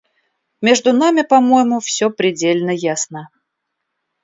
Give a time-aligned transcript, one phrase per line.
[0.61, 3.29] Между нами, по-моему, все предельно ясно.